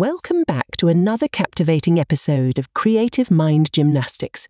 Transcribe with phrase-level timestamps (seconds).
[0.00, 4.48] Welcome back to another captivating episode of Creative Mind Gymnastics.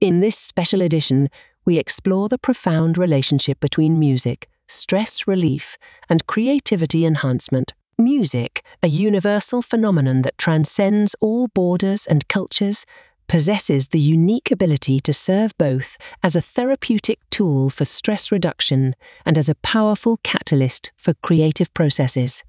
[0.00, 1.28] In this special edition,
[1.64, 5.76] we explore the profound relationship between music, stress relief,
[6.08, 7.74] and creativity enhancement.
[7.98, 12.86] Music, a universal phenomenon that transcends all borders and cultures,
[13.26, 18.94] possesses the unique ability to serve both as a therapeutic tool for stress reduction
[19.24, 22.44] and as a powerful catalyst for creative processes.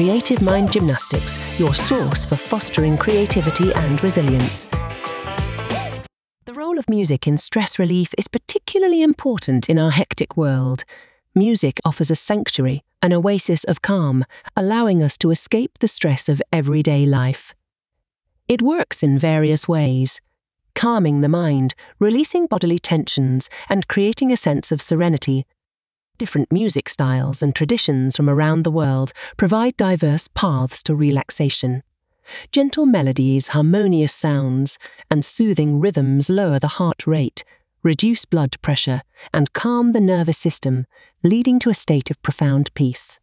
[0.00, 4.64] Creative Mind Gymnastics, your source for fostering creativity and resilience.
[6.46, 10.84] The role of music in stress relief is particularly important in our hectic world.
[11.34, 14.24] Music offers a sanctuary, an oasis of calm,
[14.56, 17.54] allowing us to escape the stress of everyday life.
[18.48, 20.22] It works in various ways
[20.74, 25.44] calming the mind, releasing bodily tensions, and creating a sense of serenity
[26.20, 31.82] Different music styles and traditions from around the world provide diverse paths to relaxation.
[32.52, 34.76] Gentle melodies, harmonious sounds,
[35.10, 37.42] and soothing rhythms lower the heart rate,
[37.82, 39.00] reduce blood pressure,
[39.32, 40.84] and calm the nervous system,
[41.22, 43.18] leading to a state of profound peace.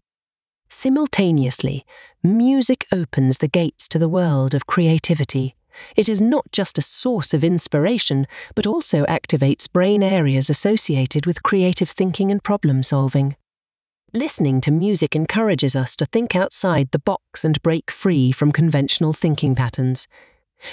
[0.68, 1.86] Simultaneously,
[2.24, 5.56] music opens the gates to the world of creativity
[5.96, 11.44] it is not just a source of inspiration, but also activates brain areas associated with
[11.44, 13.36] creative thinking and problem solving.
[14.14, 19.14] Listening to music encourages us to think outside the box and break free from conventional
[19.14, 20.08] thinking patterns.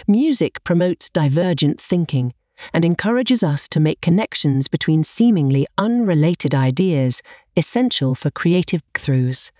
[0.06, 2.32] Music promotes divergent thinking
[2.72, 7.22] and encourages us to make connections between seemingly unrelated ideas
[7.56, 9.50] essential for creative breakthroughs.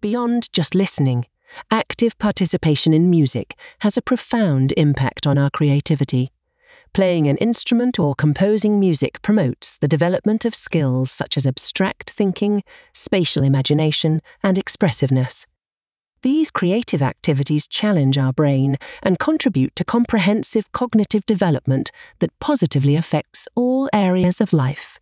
[0.00, 1.26] Beyond just listening,
[1.70, 6.32] active participation in music has a profound impact on our creativity.
[6.92, 12.62] Playing an instrument or composing music promotes the development of skills such as abstract thinking,
[12.94, 15.46] spatial imagination, and expressiveness.
[16.22, 23.46] These creative activities challenge our brain and contribute to comprehensive cognitive development that positively affects
[23.54, 24.95] all areas of life.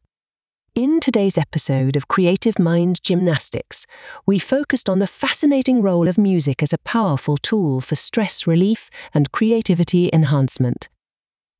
[0.74, 3.86] In today's episode of Creative Mind Gymnastics,
[4.26, 8.90] we focused on the fascinating role of music as a powerful tool for stress relief
[9.14, 10.88] and creativity enhancement.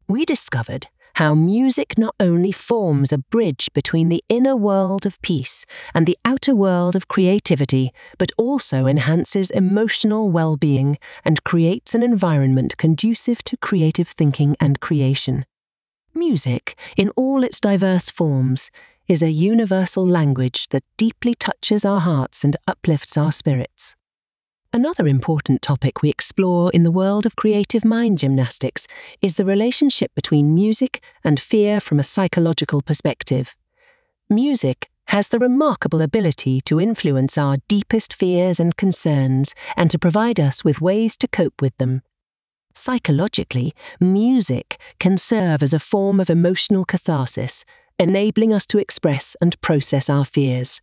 [0.09, 5.65] We discovered how music not only forms a bridge between the inner world of peace
[5.95, 12.03] and the outer world of creativity, but also enhances emotional well being and creates an
[12.03, 15.47] environment conducive to creative thinking and creation.
[16.17, 18.71] Music, in all its diverse forms,
[19.06, 23.97] is a universal language that deeply touches our hearts and uplifts our spirits.
[24.72, 28.88] Another important topic we explore in the world of creative mind gymnastics
[29.22, 33.54] is the relationship between music and fear from a psychological perspective.
[34.28, 40.41] Music has the remarkable ability to influence our deepest fears and concerns and to provide
[40.41, 42.03] us with ways to cope with them.
[42.75, 47.65] Psychologically, music can serve as a form of emotional catharsis
[47.99, 50.81] enabling us to express and process our fears.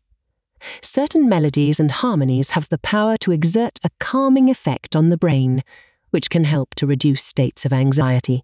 [0.81, 5.63] Certain melodies and harmonies have the power to exert a calming effect on the brain,
[6.11, 8.43] which can help to reduce states of anxiety.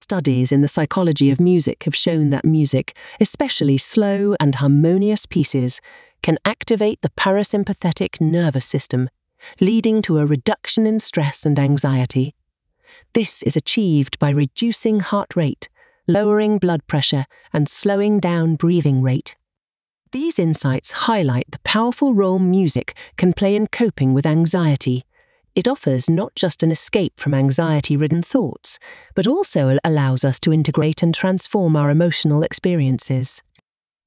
[0.00, 5.80] Studies in the psychology of music have shown that music, especially slow and harmonious pieces,
[6.22, 9.10] can activate the parasympathetic nervous system,
[9.60, 12.34] leading to a reduction in stress and anxiety.
[13.14, 15.68] This is achieved by reducing heart rate
[16.06, 19.36] lowering blood pressure, and slowing down breathing rate.
[20.12, 25.04] These insights highlight the powerful role music can play in coping with anxiety.
[25.54, 28.78] It offers not just an escape from anxiety ridden thoughts,
[29.14, 33.42] but also allows us to integrate and transform our emotional experiences.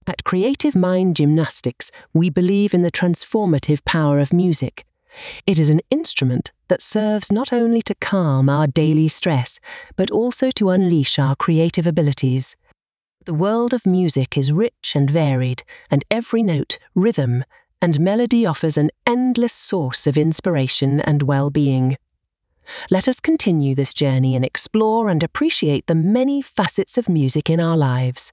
[0.08, 4.86] At Creative Mind Gymnastics, we believe in the transformative power of music.
[5.46, 9.60] It is an instrument that serves not only to calm our daily stress,
[9.96, 12.56] but also to unleash our creative abilities.
[13.26, 17.44] The world of music is rich and varied, and every note, rhythm,
[17.82, 21.98] and melody offers an endless source of inspiration and well being.
[22.90, 27.60] Let us continue this journey and explore and appreciate the many facets of music in
[27.60, 28.32] our lives.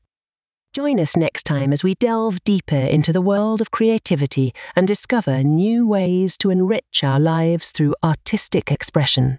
[0.73, 5.43] Join us next time as we delve deeper into the world of creativity and discover
[5.43, 9.39] new ways to enrich our lives through artistic expression.